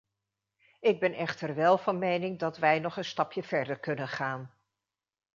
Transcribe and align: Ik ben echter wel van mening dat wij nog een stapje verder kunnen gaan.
Ik 0.79 0.99
ben 0.99 1.13
echter 1.13 1.55
wel 1.55 1.77
van 1.77 1.99
mening 1.99 2.39
dat 2.39 2.57
wij 2.57 2.79
nog 2.79 2.97
een 2.97 3.05
stapje 3.05 3.43
verder 3.43 3.79
kunnen 3.79 4.07
gaan. 4.07 4.53